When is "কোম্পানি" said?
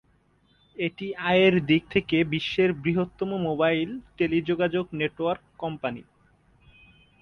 5.59-6.01